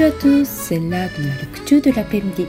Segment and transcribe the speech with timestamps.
[0.00, 2.46] Bonjour à tous, c'est l'heure de la lecture de l'après-midi.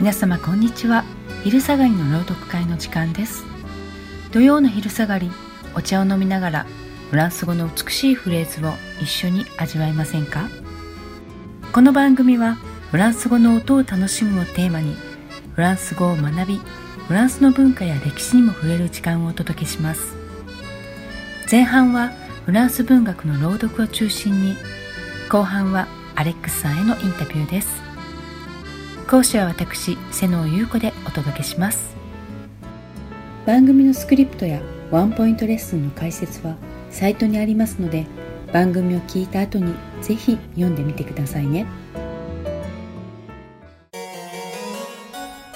[0.00, 1.04] 皆様こんにちは。
[1.44, 3.44] 昼下がりの朗読会の時間です。
[4.32, 5.30] 土曜の昼下がり
[5.76, 6.66] お茶を飲みながら
[7.10, 10.48] フランス語の美しいフレーズを一緒に味わいませんか？
[11.72, 12.56] この番組は
[12.90, 14.96] フランス語の音を楽しむをテーマに
[15.54, 16.60] フランス語を学び
[17.06, 20.16] フランスの文化や歴史にも触れる時間をお届けします。
[21.48, 22.10] 前半は
[22.46, 24.56] フランス文学の朗読を中心に
[25.28, 25.86] 後半は
[26.16, 27.82] アレックスさんへのインタビューです。
[29.10, 31.94] 講師は私瀬能優子でお届けします。
[33.46, 34.60] 番組のスクリプトや
[34.90, 36.56] ワンポイントレッスンの解説は
[36.90, 38.06] サイトにありますので
[38.52, 41.66] 番組を聞いた後にぜひ読んでみてくださいね。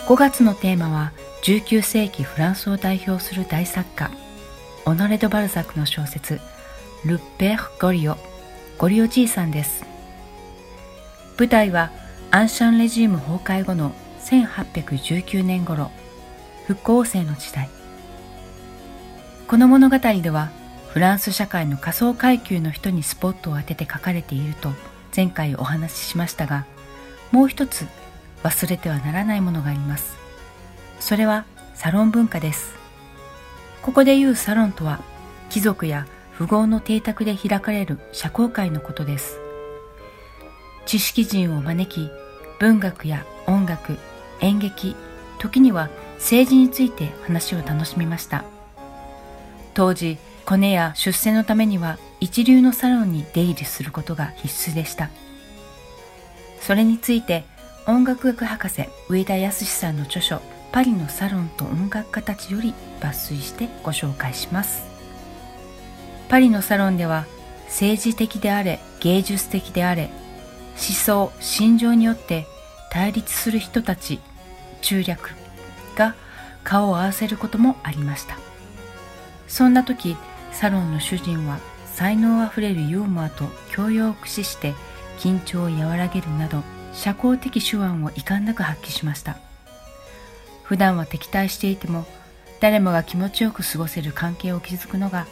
[0.09, 1.13] 5月のテーマは
[1.45, 4.11] 19世紀フランスを代表する大作家
[4.87, 6.41] オノレ・ド・バルザクの小説
[7.05, 8.17] 「ル・ペー・ゴリオ」
[8.79, 9.85] ゴリオじいさんです
[11.39, 11.93] 舞台は
[12.33, 15.93] アンシャンレジーム崩壊後の1819年頃
[16.67, 17.71] 復興生の時代。
[19.47, 20.51] この物語では
[20.89, 24.71] フランス社会の仮想階級の人にスポットを当てて書かれていると
[25.15, 26.67] 前回お話ししましたが
[27.31, 27.87] もう一つ
[28.43, 30.17] 忘れてはならないものがあります。
[30.99, 31.45] それは
[31.75, 32.75] サロン文化です。
[33.81, 35.01] ここで言うサロンとは
[35.51, 39.39] 貴族や富豪の邸宅で開かれる社交会のことです。
[40.89, 42.11] 知識人を招き
[42.59, 43.99] 文学や音楽
[44.41, 44.97] 演劇
[45.39, 48.43] 時には政治について話を楽しみました。
[49.75, 50.17] 当時
[50.47, 55.11] コネや出世のためには一流のサロンに出入りすることが必須でした。
[56.59, 57.45] それについて
[57.87, 60.41] 音楽学博士上田康さんの著書
[60.73, 64.85] 「パリのサロンと音楽家たち」より抜粋してご紹介します。
[66.31, 67.27] パリのサロンでは
[67.67, 70.09] 政治的であれ芸術的であれ
[70.79, 72.47] 思想心情によって
[72.91, 74.21] 対立する人たち
[74.81, 75.35] 中略
[75.97, 76.15] が
[76.63, 78.39] 顔を合わせることもありました。
[79.49, 80.17] そんな時
[80.53, 84.75] サロンの主人は才能あふれるユーモアと教養を駆使して
[85.19, 86.63] 緊張を和らげるなど
[86.93, 89.37] 社交的手腕を遺憾なく発揮しました。
[90.63, 92.07] 普段は敵対していても
[92.61, 95.27] 誰もが気持ちよく過ごせる関係を築くのが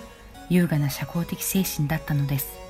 [0.49, 2.66] 優雅な社交的精神だったのです。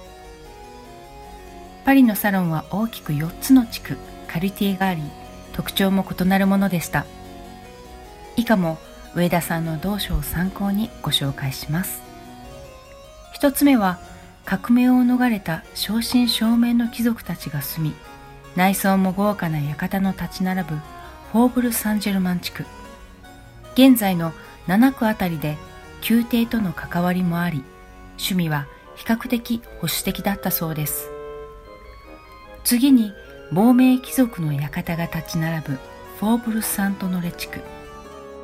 [1.86, 5.00] パリのサロンは大きく4つの地区カルティエがあり
[5.52, 7.06] 特徴も異なるものでした。
[8.36, 8.76] 以下も
[9.14, 12.02] 上田さんの同書を参考にご紹介します。
[13.32, 14.00] 一つ目は
[14.44, 17.94] 革命を逃れた正真正銘の貴族たちが住み
[18.56, 20.74] 内装も豪華な館の立ち並ぶ
[21.30, 22.64] フォーブル・サンジェルマン地区。
[23.74, 24.32] 現在の
[24.66, 25.56] 7区あたりで
[26.10, 27.62] 宮廷との関わりもあり
[28.18, 31.15] 趣味は比較的保守的だったそうです。
[32.66, 33.12] 次に
[33.52, 35.78] 亡命貴族の館が立ち並ぶ
[36.18, 37.60] フォーブル・サントノレ地区。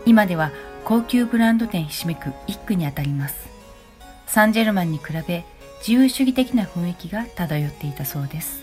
[0.06, 0.52] 今では
[0.84, 3.48] 高級ブランド店ひしめく一区にあたります。
[4.28, 5.44] サンジェルマンに比べ
[5.80, 8.62] 自由主義的な雰囲気が漂っていたそうです。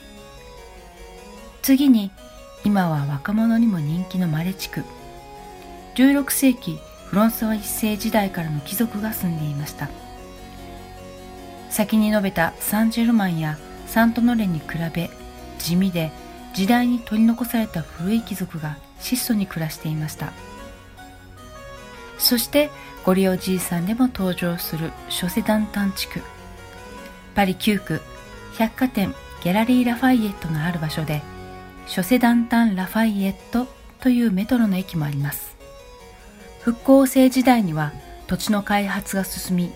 [1.61, 2.09] 次に
[2.63, 4.85] 今は若者にも人気のマレ地区。
[5.95, 9.89] 16世紀フロンソワ一世時代からの貴族が住んでいました。
[11.69, 15.09] 先に述べたサンジェルマンやサントノレに比べ
[15.59, 16.11] 地味で
[16.53, 20.33] 時代に取り残された古い貴族が質素に暮らしていました。
[22.17, 22.69] そして
[23.05, 26.21] ゴリオじいさんでも登場するショセダンタン地区
[27.33, 28.01] パリ9区
[28.57, 31.21] 百貨店ギャラリー・ラファイエットのある場所で
[31.87, 33.67] ショセダンタン・ラファイエット
[34.01, 35.55] というメトロの駅もあります。
[36.61, 37.93] 復興政時代には
[38.27, 39.71] 土地の開発が進み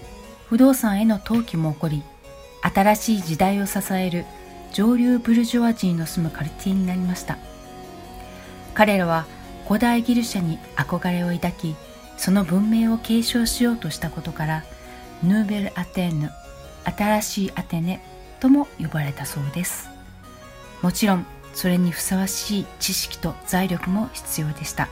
[0.47, 2.03] 不動産への投機も起こり
[2.61, 4.25] 新しい時代を支える
[4.73, 7.37] 上流ブルジョワジーの住むカルティになりました。
[8.73, 9.25] 彼らは
[9.67, 11.75] 古代ギリシャに憧れを抱き
[12.17, 14.63] その文明を継承しようとしたことから
[15.21, 16.31] ヌーベル・アテーヌ
[16.83, 18.03] 新しいアテネ
[18.39, 19.89] とも呼ばれたそうです。
[20.81, 24.89] もちろんそれにふさわしい知識と財力も必要でした。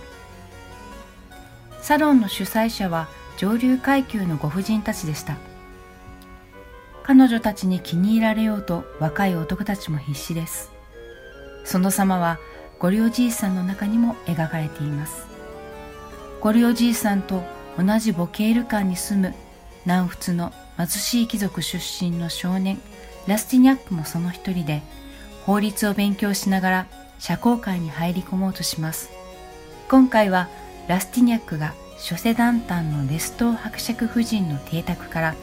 [1.81, 5.38] サロンの主催者は上流階級のご婦人たちでした。
[7.13, 10.71] 彼女たちに気に入られようと若い男たちも必死です。
[11.65, 12.39] その様は
[12.79, 15.27] ゴリおじいさんの中にも描かれています。
[16.39, 17.43] ゴリおじいさんと
[17.77, 19.35] 同じボケール館に住む
[19.85, 22.79] 南仏の貧しい貴族出身の少年
[23.27, 24.81] ラスティニャックもその一人で
[25.45, 26.87] 法律を勉強しながら
[27.19, 29.09] 社交界に入り込もうとします。
[29.89, 30.47] 今回は
[30.87, 35.35] ラスティニャックが諸世団体のレストー伯爵夫人の邸宅から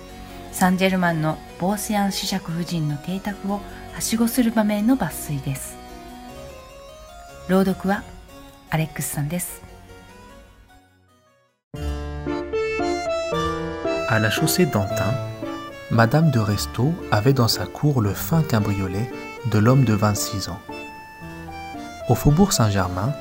[0.52, 3.60] サンジェルマンのボーセアン子爵夫人の邸宅を
[3.94, 5.76] はしごする場面の抜粋です
[7.48, 8.04] 朗読は
[8.70, 9.62] アレックスさんです
[14.10, 15.12] À la chaussée d'Antin,
[15.90, 19.10] Madame de Restaud avait dans sa cour le fin cabriolet
[19.52, 20.60] de l'homme de 26 ans.
[22.10, 23.12] Au faubourg Saint-Germain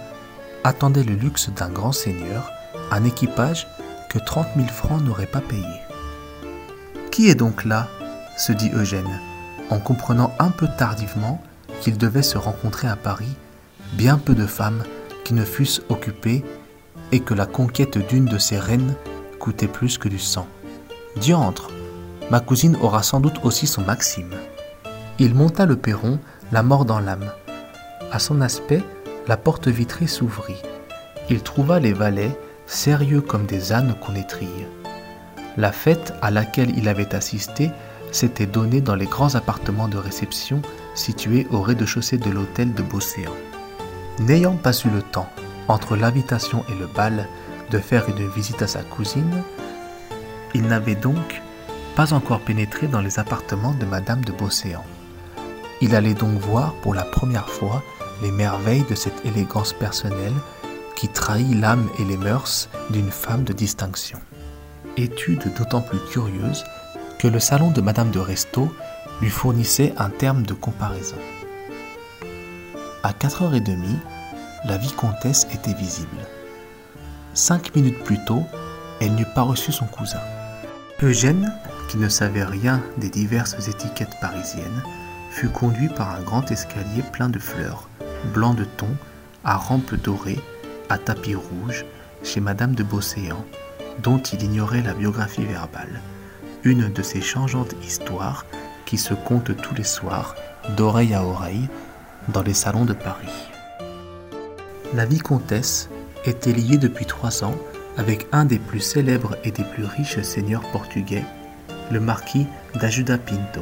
[0.64, 2.52] attendait le luxe d'un grand seigneur,
[2.90, 3.67] un équipage
[4.11, 5.64] que 30 000 francs n'auraient pas payé.
[7.18, 7.88] Qui est donc là
[8.38, 9.19] se dit Eugène,
[9.72, 11.42] en comprenant un peu tardivement
[11.81, 13.36] qu'il devait se rencontrer à Paris
[13.94, 14.84] bien peu de femmes
[15.24, 16.46] qui ne fussent occupées
[17.12, 18.94] et que la conquête d'une de ces reines
[19.40, 20.46] coûtait plus que du sang.
[21.16, 21.72] Diantre,
[22.30, 24.36] ma cousine aura sans doute aussi son Maxime.
[25.18, 26.19] Il monta le perron,
[26.52, 27.31] la mort dans l'âme.
[28.12, 28.84] À son aspect,
[29.28, 30.62] la porte vitrée s'ouvrit.
[31.31, 32.38] Il trouva les valets,
[32.68, 34.68] sérieux comme des ânes qu'on étrille.
[35.57, 37.71] La fête à laquelle il avait assisté
[38.12, 40.62] s'était donnée dans les grands appartements de réception
[40.94, 43.33] situés au rez-de-chaussée de l'hôtel de Beauséant.
[44.19, 45.30] N'ayant pas eu le temps,
[45.68, 47.27] entre l'invitation et le bal,
[47.71, 49.44] de faire une visite à sa cousine,
[50.54, 51.42] il n'avait donc
[51.95, 54.86] pas encore pénétré dans les appartements de Madame de Beauséant.
[55.81, 57.83] Il allait donc voir pour la première fois
[58.21, 60.33] les merveilles de cette élégance personnelle
[60.95, 64.19] qui trahit l'âme et les mœurs d'une femme de distinction.
[64.97, 66.63] Étude d'autant plus curieuse
[67.19, 68.73] que le salon de Madame de Restaud
[69.21, 71.17] lui fournissait un terme de comparaison.
[73.03, 73.77] À 4h30,
[74.65, 76.17] la vicomtesse était visible.
[77.35, 78.44] Cinq minutes plus tôt,
[78.99, 80.21] elle n'eût pas reçu son cousin.
[81.03, 81.53] Eugène,
[81.89, 84.83] qui ne savait rien des diverses étiquettes parisiennes,
[85.29, 87.88] fut conduit par un grand escalier plein de fleurs,
[88.33, 88.89] blanc de thon,
[89.44, 90.39] à rampes dorées,
[90.89, 91.85] à tapis rouge,
[92.23, 93.45] chez Madame de Beauséant,
[94.03, 96.01] dont il ignorait la biographie verbale,
[96.63, 98.45] une de ces changeantes histoires
[98.85, 100.35] qui se content tous les soirs,
[100.75, 101.67] d'oreille à oreille,
[102.29, 103.49] dans les salons de Paris.
[104.94, 105.89] La vicomtesse
[106.25, 107.55] était liée depuis trois ans
[107.97, 111.25] avec un des plus célèbres et des plus riches seigneurs portugais,
[111.91, 113.61] le marquis d'Ajuda Pinto.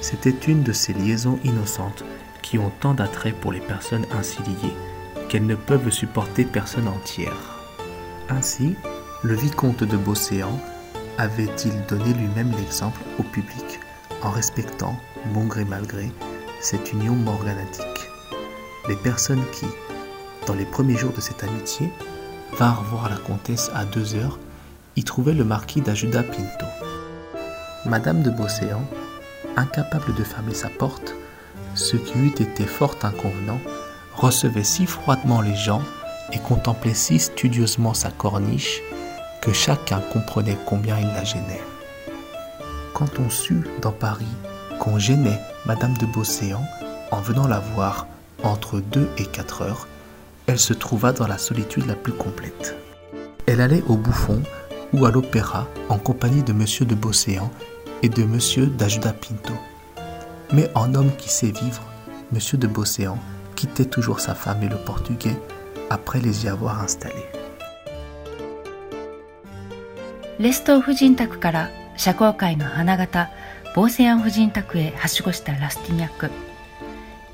[0.00, 2.04] C'était une de ces liaisons innocentes
[2.42, 4.74] qui ont tant d'attrait pour les personnes ainsi liées
[5.28, 7.58] qu'elles ne peuvent supporter personne entière.
[8.28, 8.74] Ainsi,
[9.24, 10.58] le vicomte de Beauséant
[11.16, 13.78] avait-il donné lui-même l'exemple au public
[14.22, 14.96] en respectant,
[15.32, 16.10] bon gré mal gré,
[16.60, 17.86] cette union morganatique?
[18.88, 19.66] Les personnes qui,
[20.46, 21.88] dans les premiers jours de cette amitié,
[22.58, 24.40] vinrent voir la comtesse à deux heures,
[24.96, 26.66] y trouvaient le marquis d'Ajuda Pinto.
[27.86, 28.84] Madame de Beauséant,
[29.56, 31.14] incapable de fermer sa porte,
[31.74, 33.60] ce qui eût été fort inconvenant,
[34.16, 35.82] recevait si froidement les gens
[36.32, 38.82] et contemplait si studieusement sa corniche
[39.42, 41.60] que chacun comprenait combien il la gênait.
[42.94, 44.24] Quand on sut dans Paris
[44.78, 46.64] qu'on gênait Madame de Beauséant
[47.10, 48.06] en venant la voir
[48.44, 49.88] entre deux et quatre heures,
[50.46, 52.76] elle se trouva dans la solitude la plus complète.
[53.46, 54.42] Elle allait au Bouffon
[54.92, 57.50] ou à l'opéra en compagnie de Monsieur de Beauséant
[58.02, 59.54] et de Monsieur d'Ajuda Pinto.
[60.52, 61.82] Mais en homme qui sait vivre,
[62.30, 63.18] Monsieur de Beauséant
[63.56, 65.36] quittait toujours sa femme et le portugais
[65.90, 67.41] après les y avoir installés.
[70.38, 73.30] レスト夫人宅から社交界の花形
[73.74, 76.30] ボーセアン夫人宅へはしごしたラスティニャック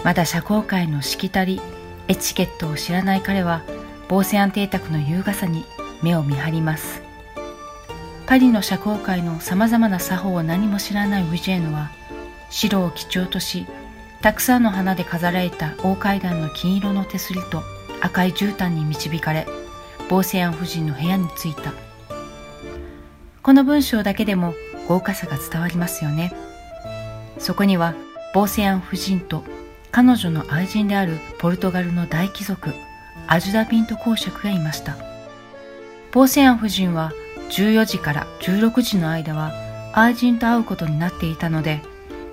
[0.05, 1.61] まだ社交界のしきたり
[2.09, 3.63] エチケットを知らない彼は
[4.09, 5.65] ボーセアン邸宅の優雅さに
[6.03, 7.03] 目を見張ります。
[8.27, 11.91] パリの社交界のさまざまな作法を何も知らないウィジェーヌは
[12.51, 13.67] 白を基調とし
[14.21, 17.63] たくさんの花で飾られた大階段の金色の手すりと
[18.03, 19.47] 赤い絨毯に導かれ
[20.11, 21.88] ボーセアン夫人の部屋に着いた。
[23.43, 24.55] この文章だけでも
[24.89, 26.33] 豪華さが伝わりますよね。
[27.39, 27.95] そこには
[28.35, 29.45] ボーセアン夫人と
[29.91, 32.75] 彼女の愛人であるポルトガルの大貴族
[33.27, 34.97] アジュダピント公爵がいました。
[36.13, 37.13] ボーセアン夫人は
[37.51, 39.53] 14時から16時の間は
[39.93, 41.81] 愛人と会うことになっていたので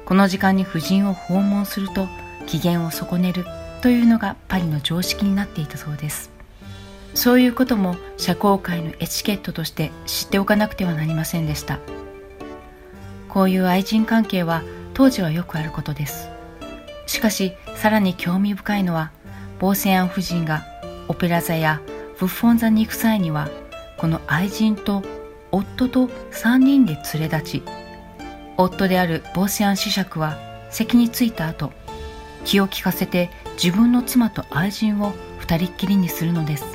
[0.06, 2.08] この時間に夫人を訪問すると
[2.46, 3.46] 機嫌を損ねる
[3.82, 6.35] というのがパリの常識になっていたそうです。
[7.16, 11.80] そういうことも社交界のエチケットとして知っておかなくてはなりませんでした。
[13.30, 16.30] こういう愛人関係は当時はよくあることです。
[17.08, 19.12] しかしさらに興味深いのは
[19.60, 20.66] ボーセアン夫人が
[21.08, 21.82] オペラ座や
[22.20, 23.50] ブッフォン座に行く際には
[23.98, 25.02] この愛人と
[25.52, 27.64] 夫と3人で連れ立ち
[28.58, 30.38] 夫であるボーセアン子爵は
[30.70, 31.72] 席に着いた後
[32.44, 33.30] 気を利かせて
[33.62, 36.75] 自分の妻と愛人を二人っきりにするのです。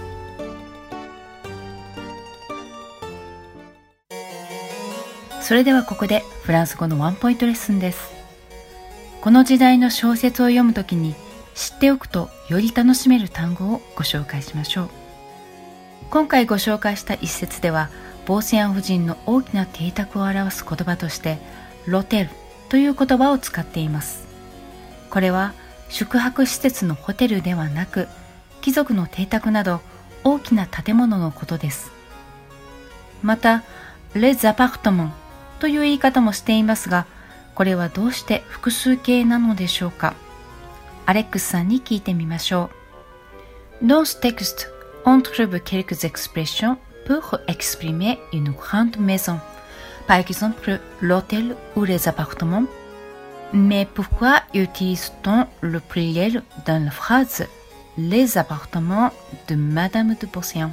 [5.51, 8.13] それではここでフランス語のワンポイントレッスンです。
[9.21, 11.17] この時代の小説を読むときに
[11.57, 14.91] 知っておくとより楽しめる単語をご紹介しましょう。
[16.09, 17.91] 今回ご紹介した一節では
[18.27, 21.39] ボーセアン夫人の大きな邸宅を表す言葉として
[21.85, 22.31] ロテル
[22.69, 24.29] という言葉を使っています。
[25.11, 25.53] これは
[25.89, 28.07] 宿泊施設のホテルではなく
[28.61, 29.81] 貴族の邸宅など
[30.23, 31.91] 大きな建物のことです。
[33.21, 33.65] また
[34.15, 35.20] レザパクトモン
[35.60, 37.06] という言い方もしていますが
[37.56, 40.14] これはどうして複数形なのでしょうか
[41.06, 42.86] アレックスさんに聞いてみましょう
[43.82, 44.70] Dans ce texte,
[45.06, 49.40] on trouve quelques expressions pour exprimer une grande maison,
[50.08, 52.66] par exemple l'hôtel ou les appartements.
[53.54, 57.46] Mais pourquoi utilise-t-on le pluriel dans la phrase
[57.98, 59.12] les appartements
[59.48, 60.72] de Madame de Boursian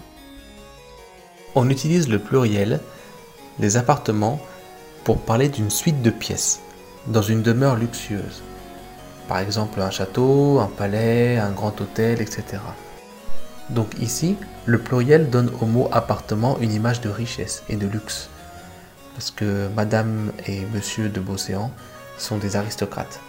[1.54, 2.80] On utilise le pluriel
[3.58, 4.40] les appartements
[5.06, 6.60] pour parler d'une suite de pièces
[7.06, 8.42] dans une demeure luxueuse.
[9.28, 12.58] Par exemple un château, un palais, un grand hôtel, etc.
[13.70, 14.36] Donc ici,
[14.66, 18.28] le pluriel donne au mot appartement une image de richesse et de luxe.
[19.14, 21.70] Parce que Madame et Monsieur de Beauséant
[22.18, 23.20] sont des aristocrates.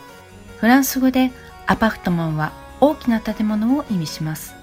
[0.59, 1.29] フランス語で
[1.67, 4.55] アパートマンは大きな建物を意味します。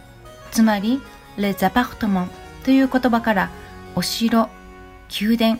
[0.50, 1.00] つまり、
[1.36, 2.28] les appartements
[2.64, 3.50] という言葉から
[3.94, 4.48] お城、
[5.20, 5.58] 宮殿、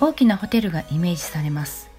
[0.00, 1.90] 大きなホテルがイメージされます。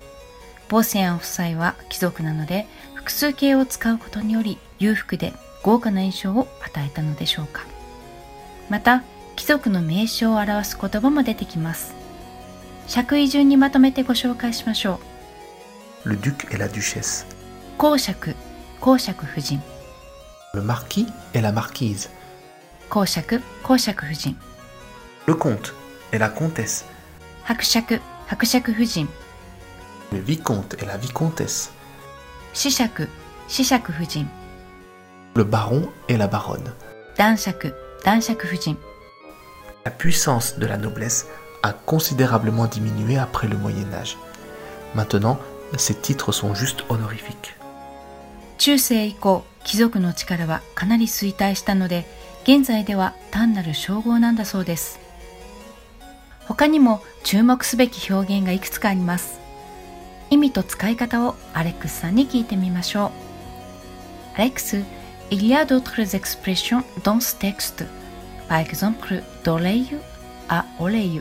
[0.70, 2.66] ボーセアン夫妻は貴族なので
[2.96, 7.66] 複数形を使うことにより裕福で豪華な印象を与えたのでしょうか。
[8.70, 9.04] また
[9.36, 11.94] 貴族の名称を表す言葉も出てきます。
[12.88, 15.00] 爵位順にまとめてご紹介しましょ
[16.06, 16.10] う。
[16.10, 17.26] Le duc et la duchesse.
[17.78, 18.36] 公爵
[18.80, 19.62] 公爵夫人。
[20.54, 22.10] Le marquis et la marquise.
[22.90, 24.36] 公爵公爵夫人。
[25.28, 25.74] Le comte
[26.12, 26.86] et la comtesse
[27.47, 29.09] 伯爵伯爵夫人
[30.13, 31.69] Le vicomte et la vicomtesse
[32.53, 32.89] 子爵
[33.49, 34.27] 子爵夫人
[35.37, 36.73] le baron et la baronne.
[39.85, 41.27] La puissance de la noblesse
[41.63, 44.17] a considérablement diminué après le Moyen Âge.
[44.95, 45.39] Maintenant,
[45.77, 47.55] ces titres sont juste honorifiques.
[48.57, 52.07] 中世以降、貴族の力はかなり衰退したので、
[52.45, 54.99] 現在では単なる称号なんだそうです。
[56.47, 59.41] 他にも注目すべき表現がいくつかあります。
[60.31, 63.11] 意味と使い方をアレックスさんに聞いてみましょう。
[64.37, 64.85] アレックス、
[65.31, 67.85] Il y a d'autres expressions dans ce texte,
[68.49, 69.97] par exemple d'oreille
[70.49, 71.21] à oreille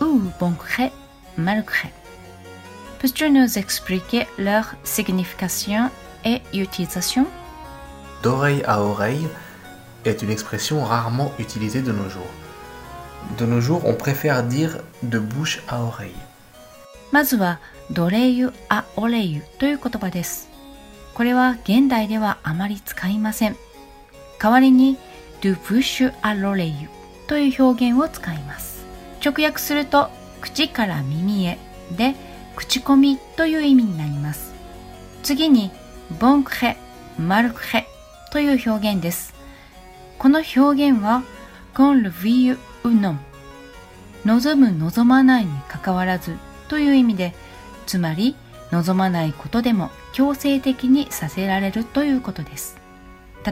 [0.00, 0.90] ou bon gré,
[1.36, 1.92] mal gré.
[2.98, 5.90] Peux-tu nous expliquer leur signification
[6.24, 7.26] et utilisation
[8.24, 9.28] D'oreille à oreille
[10.04, 12.26] est une expression rarement utilisée de nos jours.
[13.37, 16.15] De nos jours, on préfère dire de bouche à oreille.
[17.11, 17.59] まずは、
[17.91, 20.49] ドレイユ・ア・オレイユという言葉です。
[21.13, 23.55] これは現代ではあまり使いません。
[24.39, 24.97] 代わりに
[25.41, 26.89] du bouche à l'oreille
[27.27, 28.85] という表現を使います。
[29.23, 30.09] 直訳すると
[30.41, 31.57] 口から耳へ
[31.95, 32.15] で
[32.55, 34.53] 口コミという意味になります。
[35.23, 35.71] 次に
[36.19, 36.75] bon cré,
[37.19, 37.85] mal cré
[38.31, 39.33] という表現です。
[40.19, 41.23] この表現は
[41.73, 43.17] con le vieux ou non
[44.25, 46.37] 望む望まないにかかわらず
[46.67, 47.33] という意味で
[47.85, 48.35] つまり
[48.71, 52.77] 望まないことでも強制的にさせられるということです。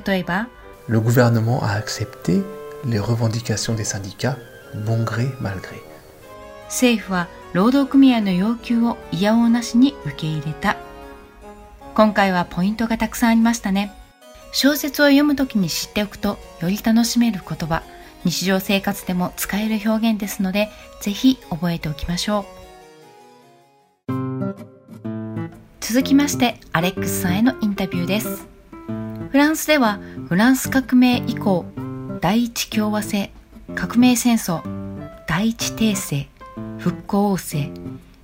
[0.05, 0.47] 例えば、
[0.87, 2.43] Le gouvernement a accepté
[2.85, 4.37] les revendications des syndicats
[4.85, 5.81] bon gré mal gré.
[6.67, 10.75] 政府は労働組合の要求を嫌おなしに受け入れた。
[11.93, 13.93] 今回はポイントがたくさんありましたね。
[14.51, 17.83] 小説を読むときに知っておくとより楽しめる言葉、
[18.25, 20.69] 日常生活でも使える表現ですので、
[21.01, 22.63] ぜひ覚えておきましょう。
[25.93, 28.47] 続きましてアレックスさんへのインタビューです
[29.29, 31.65] フランスではフランス革命以降
[32.19, 33.29] 第一共和制
[33.75, 34.63] 革命戦争
[35.27, 36.27] 第一帝政
[36.79, 37.71] 復興王政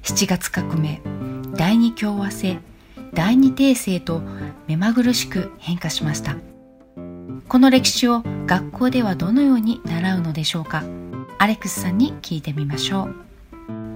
[0.02, 1.00] 7月革命
[1.58, 2.58] 第二共和制
[3.14, 4.24] 第二帝政と
[4.66, 6.38] 目まぐるしく変化しました
[7.48, 10.83] この歴史を学校ではどのように習うのでしょうか
[11.39, 13.25] アレックスさんに聞いてみましょう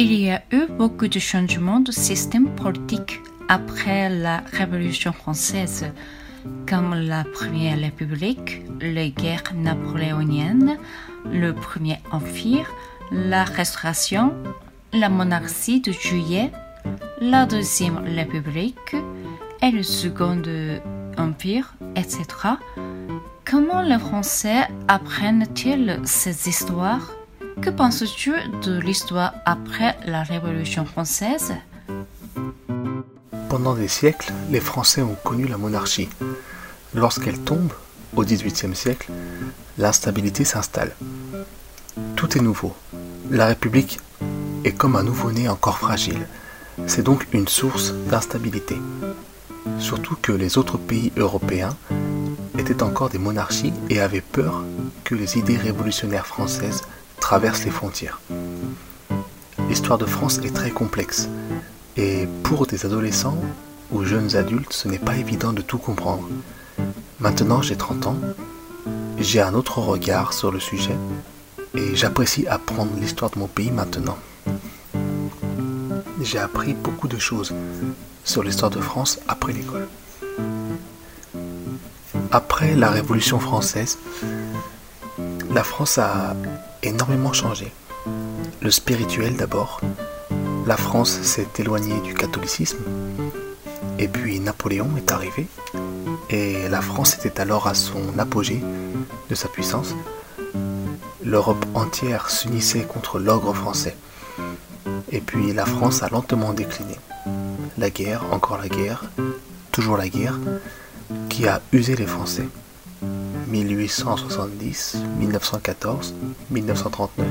[0.00, 5.86] Il y a eu beaucoup de changements de système politique après la Révolution française,
[6.68, 10.78] comme la Première République, les guerres napoléoniennes,
[11.24, 12.70] le Premier Empire,
[13.10, 14.32] la Restauration,
[14.92, 16.52] la monarchie de Juillet,
[17.20, 18.94] la Deuxième République
[19.62, 20.42] et le Second
[21.16, 22.22] Empire, etc.
[23.45, 27.11] Comment les Français apprennent-ils ces histoires?
[27.61, 28.33] Que penses-tu
[28.63, 31.53] de l'histoire après la Révolution française?
[33.49, 36.09] Pendant des siècles, les Français ont connu la monarchie.
[36.95, 37.73] lorsqu'elle tombe,
[38.15, 39.11] au XVIIIe siècle,
[39.77, 40.91] l'instabilité s'installe.
[42.15, 42.75] Tout est nouveau.
[43.29, 43.99] La République
[44.63, 46.27] est comme un nouveau-né encore fragile.
[46.87, 48.77] C'est donc une source d'instabilité.
[49.79, 51.75] Surtout que les autres pays européens
[52.57, 54.63] étaient encore des monarchies et avaient peur
[55.03, 56.81] que les idées révolutionnaires françaises
[57.19, 58.19] traversent les frontières.
[59.69, 61.29] L'histoire de France est très complexe
[61.97, 63.37] et pour des adolescents
[63.91, 66.27] ou jeunes adultes, ce n'est pas évident de tout comprendre.
[67.19, 68.17] Maintenant, j'ai 30 ans,
[69.19, 70.97] j'ai un autre regard sur le sujet
[71.75, 74.17] et j'apprécie apprendre l'histoire de mon pays maintenant.
[76.21, 77.53] J'ai appris beaucoup de choses
[78.23, 79.87] sur l'histoire de France après l'école.
[82.35, 83.99] Après la Révolution française,
[85.51, 86.35] la France a
[86.81, 87.71] énormément changé.
[88.59, 89.81] Le spirituel d'abord.
[90.65, 92.79] La France s'est éloignée du catholicisme.
[93.99, 95.45] Et puis Napoléon est arrivé.
[96.31, 98.63] Et la France était alors à son apogée
[99.29, 99.93] de sa puissance.
[101.23, 103.95] L'Europe entière s'unissait contre l'ogre français.
[105.11, 106.97] Et puis la France a lentement décliné.
[107.77, 109.03] La guerre, encore la guerre,
[109.71, 110.39] toujours la guerre,
[111.33, 112.47] qui a usé les Français.
[113.47, 116.13] 1870, 1914,
[116.51, 117.27] 1939.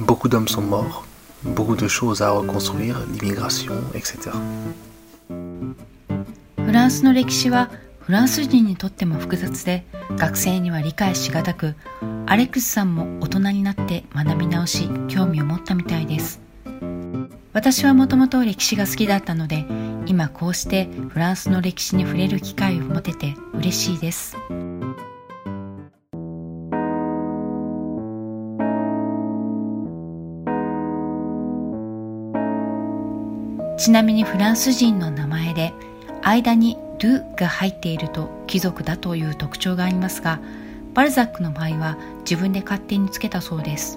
[0.00, 1.06] Beaucoup d'hommes sont morts,
[1.42, 4.32] beaucoup de choses à reconstruire, l'immigration, etc.
[6.66, 9.84] フランスの歴史はフランス人にとっても複雑で
[10.16, 11.74] 学生には理解しがたく
[12.26, 16.40] アレックスさんも大人になって学び直し興味を持ったみたいです
[17.52, 19.64] 私はもともと歴史が好きだったので
[20.10, 24.36] 今こうしてフランスの歴史に触れる機会を持てて嬉しいです。
[33.78, 35.72] ちなみにフランス人の名前で
[36.22, 40.40] 間に「ドゥ」が入っていると貴族だという特徴がありますが
[40.92, 41.96] バルザックの場合は
[42.28, 43.96] 自分で勝手につけたそうです。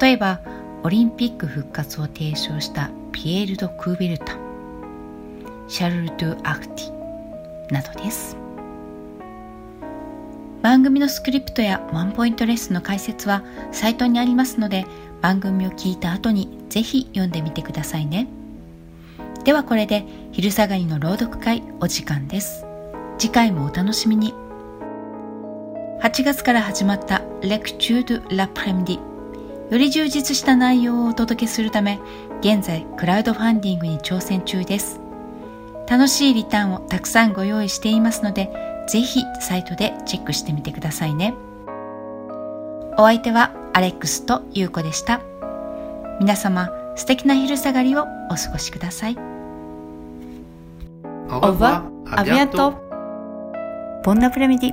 [0.00, 0.40] 例えば
[0.84, 4.49] オリンピック復活を提唱したピエール・ド・クーベルタン。
[5.70, 8.36] シャルル・ドゥ・アクティなどです。
[10.62, 14.84] 番組のスクリプトやワンポイントレッスンの解説はサイトにありますので
[15.22, 18.26] 番組を聞いた後にぜひ読んでみてくださいね。
[19.44, 22.66] ではこれで昼下がりの朗読会お時間です。
[23.16, 24.34] 次回もお楽しみに。
[26.02, 28.98] 8月から始まったレクチュード・ラ・プレムディ
[29.70, 32.00] より充実した内容をお届けするため
[32.40, 35.00] 現在クラウドファンディングに挑戦中です。
[35.90, 38.48] 楽しいリターンをたくさんご用意していますので
[38.88, 41.34] ぜひサイトでチェックしてみてくださいね。
[42.96, 45.20] お相手はアレックスとユうコでした。
[46.20, 49.16] 皆様素敵な昼下がりをお過ごしください。
[51.28, 52.74] Au revoir, à bientôt.
[54.04, 54.72] Bon après-midi